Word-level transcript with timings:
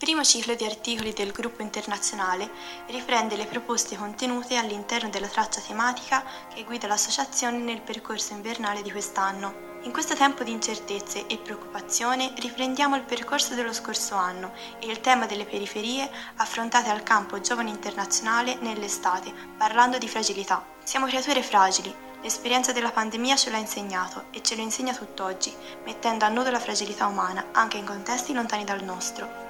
primo 0.00 0.24
ciclo 0.24 0.54
di 0.54 0.64
articoli 0.64 1.12
del 1.12 1.30
gruppo 1.30 1.60
internazionale 1.60 2.50
riprende 2.86 3.36
le 3.36 3.44
proposte 3.44 3.98
contenute 3.98 4.56
all'interno 4.56 5.10
della 5.10 5.26
traccia 5.26 5.60
tematica 5.60 6.24
che 6.54 6.64
guida 6.64 6.86
l'associazione 6.86 7.58
nel 7.58 7.82
percorso 7.82 8.32
invernale 8.32 8.80
di 8.80 8.90
quest'anno. 8.90 9.68
In 9.82 9.92
questo 9.92 10.14
tempo 10.14 10.42
di 10.42 10.52
incertezze 10.52 11.26
e 11.26 11.36
preoccupazione 11.36 12.32
riprendiamo 12.38 12.96
il 12.96 13.02
percorso 13.02 13.54
dello 13.54 13.74
scorso 13.74 14.14
anno 14.14 14.54
e 14.78 14.86
il 14.86 15.02
tema 15.02 15.26
delle 15.26 15.44
periferie 15.44 16.10
affrontate 16.36 16.88
al 16.88 17.02
campo 17.02 17.38
Giovane 17.42 17.68
Internazionale 17.68 18.56
nell'estate, 18.62 19.34
parlando 19.58 19.98
di 19.98 20.08
fragilità. 20.08 20.64
Siamo 20.82 21.08
creature 21.08 21.42
fragili, 21.42 21.94
l'esperienza 22.22 22.72
della 22.72 22.90
pandemia 22.90 23.36
ce 23.36 23.50
l'ha 23.50 23.58
insegnato 23.58 24.24
e 24.30 24.42
ce 24.42 24.56
lo 24.56 24.62
insegna 24.62 24.94
tutt'oggi, 24.94 25.54
mettendo 25.84 26.24
a 26.24 26.28
nudo 26.28 26.50
la 26.50 26.58
fragilità 26.58 27.06
umana 27.06 27.48
anche 27.52 27.76
in 27.76 27.84
contesti 27.84 28.32
lontani 28.32 28.64
dal 28.64 28.82
nostro. 28.82 29.49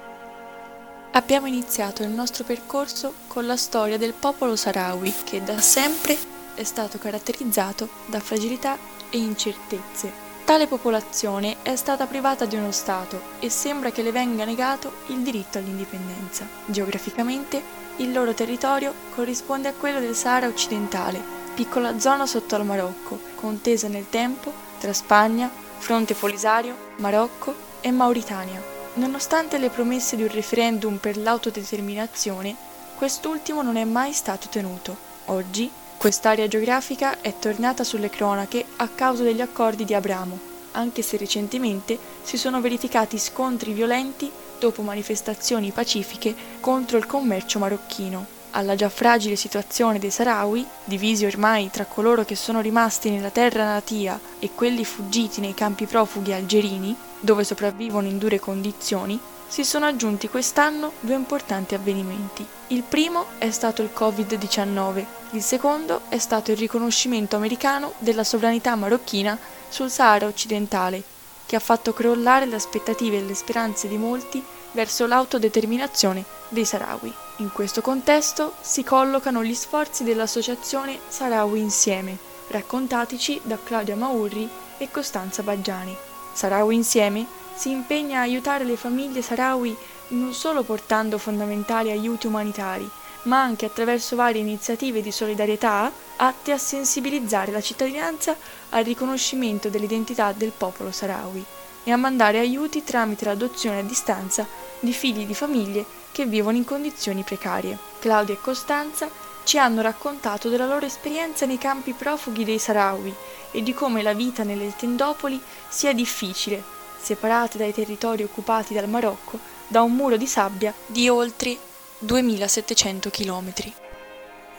Abbiamo 1.13 1.45
iniziato 1.45 2.03
il 2.03 2.09
nostro 2.09 2.45
percorso 2.45 3.13
con 3.27 3.45
la 3.45 3.57
storia 3.57 3.97
del 3.97 4.13
popolo 4.13 4.55
sahrawi 4.55 5.13
che 5.25 5.43
da 5.43 5.59
sempre 5.59 6.17
è 6.55 6.63
stato 6.63 6.97
caratterizzato 6.99 7.89
da 8.05 8.21
fragilità 8.21 8.77
e 9.09 9.17
incertezze. 9.17 10.29
Tale 10.45 10.67
popolazione 10.67 11.57
è 11.63 11.75
stata 11.75 12.05
privata 12.05 12.45
di 12.45 12.55
uno 12.55 12.71
Stato 12.71 13.21
e 13.39 13.49
sembra 13.49 13.91
che 13.91 14.03
le 14.03 14.13
venga 14.13 14.45
negato 14.45 14.93
il 15.07 15.19
diritto 15.19 15.57
all'indipendenza. 15.57 16.47
Geograficamente 16.65 17.61
il 17.97 18.13
loro 18.13 18.33
territorio 18.33 18.93
corrisponde 19.13 19.67
a 19.67 19.73
quello 19.73 19.99
del 19.99 20.15
Sahara 20.15 20.47
occidentale, 20.47 21.21
piccola 21.53 21.99
zona 21.99 22.25
sotto 22.25 22.55
al 22.55 22.65
Marocco, 22.65 23.19
contesa 23.35 23.89
nel 23.89 24.09
tempo 24.09 24.51
tra 24.79 24.93
Spagna, 24.93 25.51
Fronte 25.77 26.13
Polisario, 26.13 26.73
Marocco 26.97 27.53
e 27.81 27.91
Mauritania. 27.91 28.70
Nonostante 28.93 29.57
le 29.57 29.69
promesse 29.69 30.17
di 30.17 30.23
un 30.23 30.31
referendum 30.31 30.97
per 30.97 31.15
l'autodeterminazione, 31.15 32.53
quest'ultimo 32.97 33.61
non 33.61 33.77
è 33.77 33.85
mai 33.85 34.11
stato 34.11 34.49
tenuto. 34.49 34.97
Oggi 35.25 35.71
quest'area 35.97 36.49
geografica 36.49 37.21
è 37.21 37.33
tornata 37.39 37.85
sulle 37.85 38.09
cronache 38.09 38.65
a 38.77 38.89
causa 38.89 39.23
degli 39.23 39.39
accordi 39.39 39.85
di 39.85 39.93
Abramo, 39.93 40.37
anche 40.73 41.03
se 41.03 41.15
recentemente 41.15 41.97
si 42.21 42.35
sono 42.37 42.59
verificati 42.59 43.17
scontri 43.17 43.71
violenti 43.71 44.29
dopo 44.59 44.81
manifestazioni 44.81 45.71
pacifiche 45.71 46.35
contro 46.59 46.97
il 46.97 47.05
commercio 47.05 47.59
marocchino 47.59 48.40
alla 48.51 48.75
già 48.75 48.89
fragile 48.89 49.35
situazione 49.35 49.99
dei 49.99 50.11
Sahrawi, 50.11 50.65
divisi 50.83 51.25
ormai 51.25 51.69
tra 51.69 51.85
coloro 51.85 52.23
che 52.23 52.35
sono 52.35 52.61
rimasti 52.61 53.09
nella 53.09 53.29
terra 53.29 53.65
natia 53.65 54.19
e 54.39 54.51
quelli 54.53 54.85
fuggiti 54.85 55.41
nei 55.41 55.53
campi 55.53 55.85
profughi 55.85 56.33
algerini, 56.33 56.95
dove 57.19 57.43
sopravvivono 57.43 58.07
in 58.07 58.17
dure 58.17 58.39
condizioni, 58.39 59.19
si 59.47 59.65
sono 59.65 59.85
aggiunti 59.85 60.29
quest'anno 60.29 60.93
due 61.01 61.15
importanti 61.15 61.75
avvenimenti. 61.75 62.45
Il 62.67 62.83
primo 62.83 63.25
è 63.37 63.51
stato 63.51 63.81
il 63.81 63.89
Covid-19, 63.93 65.05
il 65.31 65.41
secondo 65.41 66.01
è 66.07 66.17
stato 66.19 66.51
il 66.51 66.57
riconoscimento 66.57 67.35
americano 67.35 67.93
della 67.97 68.23
sovranità 68.23 68.75
marocchina 68.75 69.37
sul 69.67 69.89
Sahara 69.89 70.25
occidentale, 70.25 71.03
che 71.45 71.57
ha 71.57 71.59
fatto 71.59 71.91
crollare 71.91 72.45
le 72.45 72.55
aspettative 72.55 73.17
e 73.17 73.23
le 73.23 73.35
speranze 73.35 73.89
di 73.89 73.97
molti 73.97 74.41
verso 74.71 75.05
l'autodeterminazione 75.05 76.23
dei 76.49 76.65
Sahrawi. 76.65 77.13
In 77.37 77.51
questo 77.51 77.81
contesto 77.81 78.53
si 78.61 78.83
collocano 78.83 79.43
gli 79.43 79.53
sforzi 79.53 80.03
dell'associazione 80.03 80.99
Sahrawi 81.07 81.59
Insieme, 81.59 82.17
raccontatici 82.47 83.39
da 83.43 83.57
Claudia 83.63 83.95
Maurri 83.95 84.47
e 84.77 84.89
Costanza 84.91 85.43
Baggiani. 85.43 85.95
Sahrawi 86.33 86.75
Insieme 86.75 87.25
si 87.55 87.71
impegna 87.71 88.19
a 88.19 88.23
aiutare 88.23 88.63
le 88.63 88.75
famiglie 88.75 89.21
Sahrawi 89.21 89.75
non 90.09 90.33
solo 90.33 90.63
portando 90.63 91.17
fondamentali 91.17 91.91
aiuti 91.91 92.27
umanitari, 92.27 92.89
ma 93.23 93.41
anche 93.41 93.65
attraverso 93.65 94.15
varie 94.15 94.41
iniziative 94.41 95.01
di 95.01 95.11
solidarietà 95.11 95.91
atte 96.17 96.51
a 96.51 96.57
sensibilizzare 96.57 97.51
la 97.51 97.61
cittadinanza 97.61 98.35
al 98.69 98.83
riconoscimento 98.83 99.69
dell'identità 99.69 100.33
del 100.35 100.51
popolo 100.55 100.91
sahrawi 100.91 101.45
e 101.83 101.91
a 101.91 101.97
mandare 101.97 102.39
aiuti 102.39 102.83
tramite 102.83 103.25
l'adozione 103.25 103.79
a 103.79 103.83
distanza 103.83 104.45
di 104.81 104.91
figli 104.91 105.25
di 105.25 105.33
famiglie 105.33 105.85
che 106.11 106.25
vivono 106.25 106.57
in 106.57 106.65
condizioni 106.65 107.23
precarie. 107.23 107.77
Claudia 107.99 108.35
e 108.35 108.41
Costanza 108.41 109.09
ci 109.43 109.57
hanno 109.57 109.81
raccontato 109.81 110.49
della 110.49 110.65
loro 110.65 110.85
esperienza 110.85 111.45
nei 111.45 111.57
campi 111.57 111.93
profughi 111.93 112.43
dei 112.43 112.59
Sahrawi 112.59 113.13
e 113.51 113.63
di 113.63 113.73
come 113.73 114.01
la 114.01 114.13
vita 114.13 114.43
nelle 114.43 114.75
tendopoli 114.75 115.41
sia 115.69 115.93
difficile, 115.93 116.61
separate 116.99 117.57
dai 117.57 117.73
territori 117.73 118.23
occupati 118.23 118.73
dal 118.73 118.89
Marocco 118.89 119.39
da 119.67 119.81
un 119.81 119.93
muro 119.93 120.17
di 120.17 120.27
sabbia 120.27 120.73
di 120.85 121.07
oltre 121.07 121.57
2700 121.99 123.09
chilometri. 123.09 123.73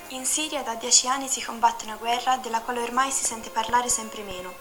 In 0.08 0.24
Siria 0.26 0.62
da 0.62 0.74
dieci 0.74 1.06
anni 1.06 1.28
si 1.28 1.42
combatte 1.42 1.84
una 1.84 1.96
guerra 1.96 2.36
della 2.36 2.60
quale 2.60 2.82
ormai 2.82 3.10
si 3.10 3.24
sente 3.24 3.50
parlare 3.50 3.88
sempre 3.88 4.22
meno. 4.22 4.52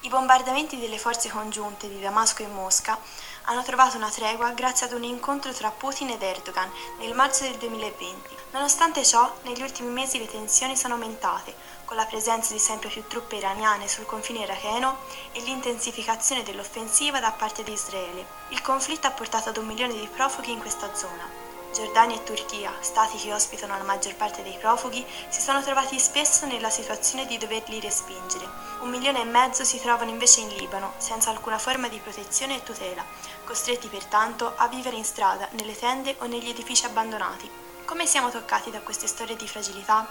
I 0.00 0.08
bombardamenti 0.08 0.78
delle 0.78 0.98
forze 0.98 1.28
congiunte 1.30 1.88
di 1.88 2.00
Damasco 2.00 2.42
e 2.42 2.46
Mosca 2.46 2.98
hanno 3.44 3.62
trovato 3.62 3.96
una 3.96 4.10
tregua 4.10 4.50
grazie 4.50 4.86
ad 4.86 4.92
un 4.92 5.02
incontro 5.02 5.52
tra 5.52 5.70
Putin 5.70 6.10
ed 6.10 6.22
Erdogan 6.22 6.70
nel 6.98 7.14
marzo 7.14 7.44
del 7.44 7.56
2020. 7.56 8.36
Nonostante 8.52 9.04
ciò, 9.04 9.34
negli 9.42 9.62
ultimi 9.62 9.90
mesi 9.90 10.18
le 10.18 10.26
tensioni 10.26 10.76
sono 10.76 10.94
aumentate, 10.94 11.54
con 11.84 11.96
la 11.96 12.04
presenza 12.04 12.52
di 12.52 12.58
sempre 12.58 12.88
più 12.88 13.06
truppe 13.06 13.36
iraniane 13.36 13.88
sul 13.88 14.06
confine 14.06 14.40
iracheno 14.40 14.98
e 15.32 15.40
l'intensificazione 15.40 16.42
dell'offensiva 16.42 17.18
da 17.18 17.32
parte 17.32 17.62
di 17.62 17.72
Israele. 17.72 18.26
Il 18.48 18.62
conflitto 18.62 19.06
ha 19.06 19.12
portato 19.12 19.48
ad 19.48 19.56
un 19.56 19.66
milione 19.66 19.94
di 19.94 20.08
profughi 20.08 20.52
in 20.52 20.60
questa 20.60 20.94
zona. 20.94 21.45
Giordania 21.76 22.16
e 22.16 22.22
Turchia, 22.22 22.72
stati 22.80 23.18
che 23.18 23.34
ospitano 23.34 23.76
la 23.76 23.84
maggior 23.84 24.14
parte 24.14 24.42
dei 24.42 24.56
profughi, 24.58 25.04
si 25.28 25.42
sono 25.42 25.62
trovati 25.62 25.98
spesso 25.98 26.46
nella 26.46 26.70
situazione 26.70 27.26
di 27.26 27.36
doverli 27.36 27.80
respingere. 27.80 28.48
Un 28.80 28.88
milione 28.88 29.20
e 29.20 29.24
mezzo 29.24 29.62
si 29.62 29.78
trovano 29.78 30.08
invece 30.08 30.40
in 30.40 30.48
Libano, 30.56 30.94
senza 30.96 31.28
alcuna 31.28 31.58
forma 31.58 31.88
di 31.88 31.98
protezione 31.98 32.56
e 32.56 32.62
tutela, 32.62 33.04
costretti 33.44 33.88
pertanto 33.88 34.54
a 34.56 34.68
vivere 34.68 34.96
in 34.96 35.04
strada, 35.04 35.48
nelle 35.50 35.78
tende 35.78 36.16
o 36.20 36.24
negli 36.24 36.48
edifici 36.48 36.86
abbandonati. 36.86 37.50
Come 37.84 38.06
siamo 38.06 38.30
toccati 38.30 38.70
da 38.70 38.80
queste 38.80 39.06
storie 39.06 39.36
di 39.36 39.46
fragilità? 39.46 40.06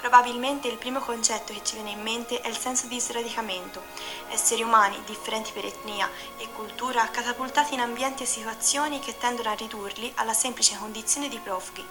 Probabilmente 0.00 0.66
il 0.66 0.78
primo 0.78 1.00
concetto 1.00 1.52
che 1.52 1.62
ci 1.62 1.74
viene 1.74 1.90
in 1.90 2.00
mente 2.00 2.40
è 2.40 2.48
il 2.48 2.56
senso 2.56 2.86
di 2.86 2.98
sradicamento, 2.98 3.82
esseri 4.30 4.62
umani, 4.62 4.98
differenti 5.04 5.52
per 5.52 5.66
etnia 5.66 6.08
e 6.38 6.48
cultura, 6.52 7.06
catapultati 7.10 7.74
in 7.74 7.80
ambienti 7.80 8.22
e 8.22 8.26
situazioni 8.26 8.98
che 8.98 9.18
tendono 9.18 9.50
a 9.50 9.54
ridurli 9.54 10.10
alla 10.16 10.32
semplice 10.32 10.78
condizione 10.78 11.28
di 11.28 11.38
profughi. 11.38 11.86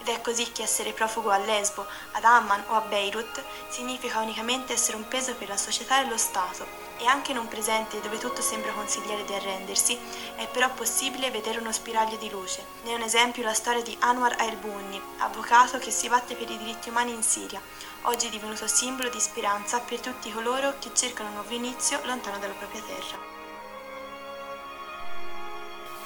Ed 0.00 0.08
è 0.08 0.20
così 0.20 0.50
che 0.50 0.64
essere 0.64 0.92
profugo 0.92 1.30
a 1.30 1.38
Lesbo, 1.38 1.86
ad 2.10 2.24
Amman 2.24 2.64
o 2.66 2.74
a 2.74 2.80
Beirut 2.80 3.40
significa 3.68 4.18
unicamente 4.18 4.72
essere 4.72 4.96
un 4.96 5.06
peso 5.06 5.36
per 5.36 5.46
la 5.46 5.56
società 5.56 6.00
e 6.00 6.08
lo 6.08 6.16
Stato, 6.16 6.91
e 7.02 7.06
anche 7.06 7.32
in 7.32 7.38
un 7.38 7.48
presente 7.48 8.00
dove 8.00 8.18
tutto 8.18 8.40
sembra 8.40 8.70
consigliare 8.70 9.24
di 9.24 9.34
arrendersi, 9.34 9.98
è 10.36 10.46
però 10.46 10.72
possibile 10.72 11.32
vedere 11.32 11.58
uno 11.58 11.72
spiraglio 11.72 12.16
di 12.16 12.30
luce. 12.30 12.64
Ne 12.84 12.92
è 12.92 12.94
un 12.94 13.02
esempio 13.02 13.42
la 13.42 13.54
storia 13.54 13.82
di 13.82 13.96
Anwar 13.98 14.36
al-Bunni, 14.38 15.00
avvocato 15.18 15.78
che 15.78 15.90
si 15.90 16.08
batte 16.08 16.36
per 16.36 16.48
i 16.48 16.56
diritti 16.56 16.90
umani 16.90 17.12
in 17.12 17.22
Siria, 17.24 17.60
oggi 18.02 18.30
divenuto 18.30 18.68
simbolo 18.68 19.08
di 19.08 19.18
speranza 19.18 19.80
per 19.80 19.98
tutti 19.98 20.32
coloro 20.32 20.74
che 20.78 20.90
cercano 20.94 21.30
un 21.30 21.34
nuovo 21.34 21.52
inizio 21.54 21.98
lontano 22.04 22.38
dalla 22.38 22.54
propria 22.54 22.82
terra. 22.82 23.30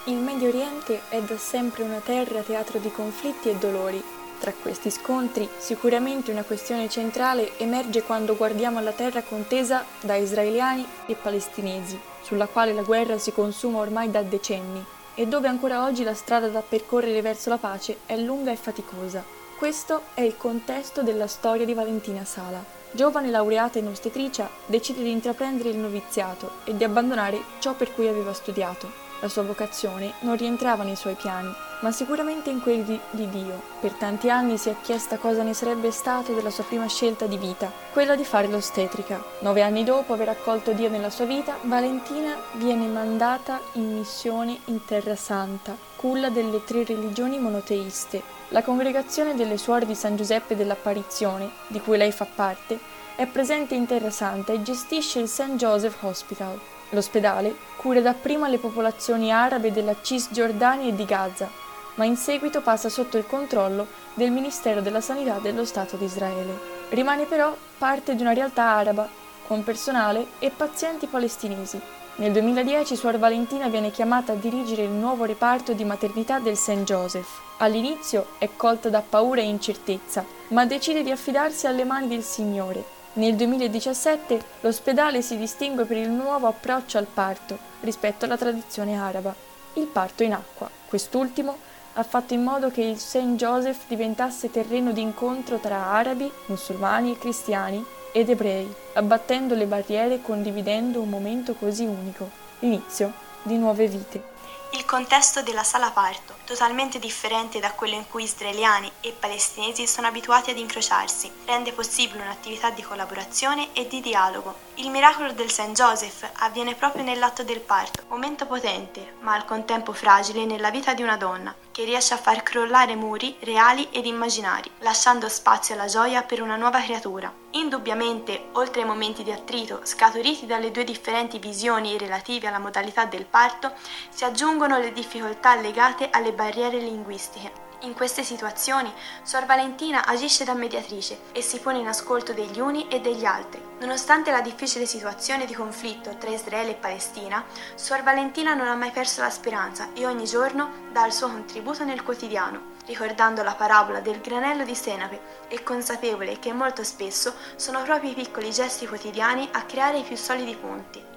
Il 0.04 0.16
Medio 0.16 0.48
Oriente 0.48 1.02
è 1.10 1.20
da 1.20 1.36
sempre 1.36 1.82
una 1.82 1.98
terra 1.98 2.40
teatro 2.40 2.78
di 2.78 2.90
conflitti 2.90 3.50
e 3.50 3.56
dolori. 3.56 4.15
Tra 4.38 4.52
questi 4.52 4.90
scontri, 4.90 5.48
sicuramente 5.58 6.30
una 6.30 6.42
questione 6.42 6.88
centrale 6.88 7.56
emerge 7.58 8.02
quando 8.02 8.36
guardiamo 8.36 8.78
alla 8.78 8.92
terra 8.92 9.22
contesa 9.22 9.84
da 10.00 10.14
israeliani 10.14 10.86
e 11.06 11.14
palestinesi, 11.14 11.98
sulla 12.22 12.46
quale 12.46 12.72
la 12.72 12.82
guerra 12.82 13.18
si 13.18 13.32
consuma 13.32 13.78
ormai 13.78 14.10
da 14.10 14.22
decenni 14.22 14.84
e 15.14 15.26
dove 15.26 15.48
ancora 15.48 15.84
oggi 15.84 16.04
la 16.04 16.14
strada 16.14 16.48
da 16.48 16.60
percorrere 16.60 17.22
verso 17.22 17.48
la 17.48 17.56
pace 17.56 17.98
è 18.04 18.16
lunga 18.16 18.52
e 18.52 18.56
faticosa. 18.56 19.24
Questo 19.56 20.02
è 20.12 20.20
il 20.20 20.36
contesto 20.36 21.02
della 21.02 21.26
storia 21.26 21.64
di 21.64 21.72
Valentina 21.72 22.24
Sala. 22.26 22.62
Giovane 22.90 23.30
laureata 23.30 23.78
in 23.78 23.86
ostetricia, 23.88 24.48
decide 24.66 25.02
di 25.02 25.10
intraprendere 25.10 25.70
il 25.70 25.78
noviziato 25.78 26.56
e 26.64 26.76
di 26.76 26.84
abbandonare 26.84 27.40
ciò 27.58 27.72
per 27.72 27.92
cui 27.94 28.06
aveva 28.06 28.34
studiato. 28.34 29.05
La 29.20 29.28
sua 29.28 29.42
vocazione 29.42 30.12
non 30.20 30.36
rientrava 30.36 30.84
nei 30.84 30.96
suoi 30.96 31.14
piani, 31.14 31.50
ma 31.80 31.90
sicuramente 31.90 32.50
in 32.50 32.60
quelli 32.60 32.84
di, 32.84 33.00
di, 33.10 33.28
Dio. 33.30 33.62
Per 33.80 33.92
tanti 33.92 34.28
anni 34.28 34.58
si 34.58 34.68
è 34.68 34.76
chiesta 34.82 35.16
cosa 35.16 35.42
ne 35.42 35.54
sarebbe 35.54 35.90
stato 35.90 36.34
della 36.34 36.50
sua 36.50 36.64
prima 36.64 36.86
scelta 36.86 37.26
di 37.26 37.38
vita, 37.38 37.72
quella 37.92 38.14
di 38.14 38.24
fare 38.24 38.46
l'ostetrica. 38.46 39.22
Nove 39.40 39.62
anni 39.62 39.84
dopo 39.84 40.12
aver 40.12 40.28
accolto 40.28 40.72
Dio 40.72 40.90
nella 40.90 41.10
sua 41.10 41.24
vita, 41.24 41.56
Valentina 41.62 42.36
viene 42.52 42.86
mandata 42.86 43.60
in 43.72 43.94
missione 43.94 44.58
in 44.66 44.84
Terra 44.84 45.16
Santa, 45.16 45.76
culla 45.96 46.28
delle 46.28 46.62
tre 46.64 46.84
religioni 46.84 47.38
monoteiste. 47.38 48.22
La 48.48 48.62
congregazione 48.62 49.34
delle 49.34 49.56
suore 49.56 49.86
di 49.86 49.94
San 49.94 50.16
Giuseppe 50.16 50.56
dell'Apparizione, 50.56 51.50
di 51.68 51.80
cui 51.80 51.96
lei 51.96 52.12
fa 52.12 52.26
parte, 52.32 52.78
è 53.16 53.26
presente 53.26 53.74
in 53.74 53.86
Terra 53.86 54.10
Santa 54.10 54.52
e 54.52 54.62
gestisce 54.62 55.20
il 55.20 55.28
St. 55.28 55.54
Joseph 55.56 56.02
Hospital. 56.02 56.75
L'ospedale 56.90 57.54
cura 57.76 58.00
dapprima 58.00 58.48
le 58.48 58.58
popolazioni 58.58 59.32
arabe 59.32 59.72
della 59.72 59.96
Cisgiordania 60.00 60.88
e 60.88 60.94
di 60.94 61.04
Gaza, 61.04 61.50
ma 61.96 62.04
in 62.04 62.16
seguito 62.16 62.60
passa 62.60 62.88
sotto 62.88 63.16
il 63.16 63.26
controllo 63.26 63.86
del 64.14 64.30
Ministero 64.30 64.80
della 64.80 65.00
Sanità 65.00 65.38
dello 65.38 65.64
Stato 65.64 65.96
di 65.96 66.04
Israele. 66.04 66.58
Rimane 66.90 67.24
però 67.24 67.54
parte 67.78 68.14
di 68.14 68.22
una 68.22 68.32
realtà 68.32 68.64
araba, 68.64 69.08
con 69.46 69.64
personale 69.64 70.26
e 70.38 70.50
pazienti 70.50 71.06
palestinesi. 71.06 71.80
Nel 72.16 72.32
2010 72.32 72.96
Suor 72.96 73.18
Valentina 73.18 73.68
viene 73.68 73.90
chiamata 73.90 74.32
a 74.32 74.36
dirigere 74.36 74.82
il 74.82 74.90
nuovo 74.90 75.24
reparto 75.24 75.74
di 75.74 75.84
maternità 75.84 76.38
del 76.38 76.56
St. 76.56 76.84
Joseph. 76.84 77.28
All'inizio 77.58 78.28
è 78.38 78.48
colta 78.56 78.88
da 78.88 79.02
paura 79.06 79.40
e 79.40 79.44
incertezza, 79.44 80.24
ma 80.48 80.64
decide 80.64 81.02
di 81.02 81.10
affidarsi 81.10 81.66
alle 81.66 81.84
mani 81.84 82.08
del 82.08 82.22
Signore. 82.22 82.95
Nel 83.16 83.34
2017 83.34 84.38
l'ospedale 84.60 85.22
si 85.22 85.38
distingue 85.38 85.86
per 85.86 85.96
il 85.96 86.10
nuovo 86.10 86.48
approccio 86.48 86.98
al 86.98 87.06
parto 87.06 87.56
rispetto 87.80 88.26
alla 88.26 88.36
tradizione 88.36 88.94
araba, 88.94 89.34
il 89.74 89.86
parto 89.86 90.22
in 90.22 90.34
acqua. 90.34 90.68
Quest'ultimo 90.86 91.56
ha 91.94 92.02
fatto 92.02 92.34
in 92.34 92.42
modo 92.42 92.70
che 92.70 92.82
il 92.82 92.98
St. 92.98 93.36
Joseph 93.36 93.86
diventasse 93.88 94.50
terreno 94.50 94.92
di 94.92 95.00
incontro 95.00 95.56
tra 95.56 95.86
arabi, 95.86 96.30
musulmani 96.48 97.12
e 97.12 97.18
cristiani 97.18 97.82
ed 98.12 98.28
ebrei, 98.28 98.70
abbattendo 98.92 99.54
le 99.54 99.64
barriere 99.64 100.16
e 100.16 100.22
condividendo 100.22 101.00
un 101.00 101.08
momento 101.08 101.54
così 101.54 101.86
unico, 101.86 102.28
l'inizio 102.58 103.14
di 103.44 103.56
nuove 103.56 103.86
vite. 103.88 104.35
Il 104.70 104.84
contesto 104.84 105.42
della 105.42 105.62
sala 105.62 105.90
parto, 105.90 106.34
totalmente 106.44 106.98
differente 106.98 107.60
da 107.60 107.72
quello 107.72 107.94
in 107.94 108.06
cui 108.08 108.24
israeliani 108.24 108.90
e 109.00 109.12
palestinesi 109.12 109.86
sono 109.86 110.06
abituati 110.06 110.50
ad 110.50 110.58
incrociarsi, 110.58 111.30
rende 111.44 111.72
possibile 111.72 112.22
un'attività 112.22 112.70
di 112.70 112.82
collaborazione 112.82 113.72
e 113.72 113.86
di 113.86 114.00
dialogo. 114.00 114.64
Il 114.74 114.90
miracolo 114.90 115.32
del 115.32 115.50
St. 115.50 115.72
Joseph 115.72 116.28
avviene 116.40 116.74
proprio 116.74 117.02
nell'atto 117.02 117.42
del 117.42 117.60
parto, 117.60 118.02
momento 118.08 118.46
potente, 118.46 119.14
ma 119.20 119.34
al 119.34 119.44
contempo 119.44 119.92
fragile 119.92 120.44
nella 120.44 120.70
vita 120.70 120.94
di 120.94 121.02
una 121.02 121.16
donna, 121.16 121.54
che 121.72 121.84
riesce 121.84 122.14
a 122.14 122.18
far 122.18 122.42
crollare 122.42 122.94
muri 122.94 123.36
reali 123.40 123.88
ed 123.90 124.06
immaginari, 124.06 124.70
lasciando 124.80 125.28
spazio 125.28 125.74
alla 125.74 125.86
gioia 125.86 126.22
per 126.22 126.42
una 126.42 126.56
nuova 126.56 126.80
creatura. 126.80 127.32
Indubbiamente, 127.50 128.48
oltre 128.52 128.82
ai 128.82 128.86
momenti 128.86 129.22
di 129.22 129.32
attrito 129.32 129.80
scaturiti 129.82 130.44
dalle 130.44 130.70
due 130.70 130.84
differenti 130.84 131.38
visioni 131.38 131.96
relative 131.96 132.48
alla 132.48 132.58
modalità 132.58 133.06
del 133.06 133.24
parto, 133.24 133.72
si 134.10 134.24
aggiungono 134.24 134.65
le 134.74 134.92
difficoltà 134.92 135.54
legate 135.54 136.10
alle 136.10 136.32
barriere 136.32 136.78
linguistiche. 136.78 137.64
In 137.80 137.94
queste 137.94 138.24
situazioni, 138.24 138.92
Suor 139.22 139.44
Valentina 139.44 140.06
agisce 140.06 140.44
da 140.44 140.54
mediatrice 140.54 141.18
e 141.32 141.42
si 141.42 141.60
pone 141.60 141.78
in 141.78 141.86
ascolto 141.86 142.32
degli 142.32 142.58
uni 142.58 142.88
e 142.88 143.00
degli 143.00 143.24
altri. 143.24 143.62
Nonostante 143.80 144.30
la 144.30 144.40
difficile 144.40 144.86
situazione 144.86 145.44
di 145.44 145.54
conflitto 145.54 146.16
tra 146.16 146.30
Israele 146.30 146.70
e 146.70 146.74
Palestina, 146.74 147.44
Suor 147.74 148.02
Valentina 148.02 148.54
non 148.54 148.66
ha 148.66 148.74
mai 148.74 148.90
perso 148.90 149.20
la 149.20 149.30
speranza 149.30 149.90
e 149.92 150.06
ogni 150.06 150.24
giorno 150.24 150.88
dà 150.90 151.06
il 151.06 151.12
suo 151.12 151.28
contributo 151.28 151.84
nel 151.84 152.02
quotidiano, 152.02 152.74
ricordando 152.86 153.42
la 153.42 153.54
parabola 153.54 154.00
del 154.00 154.20
granello 154.20 154.64
di 154.64 154.74
senape 154.74 155.20
e 155.48 155.62
consapevole 155.62 156.38
che 156.38 156.52
molto 156.52 156.82
spesso 156.82 157.34
sono 157.56 157.82
proprio 157.82 158.10
i 158.10 158.14
piccoli 158.14 158.50
gesti 158.50 158.86
quotidiani 158.86 159.48
a 159.52 159.62
creare 159.62 159.98
i 159.98 160.02
più 160.02 160.16
solidi 160.16 160.56
ponti. 160.56 161.15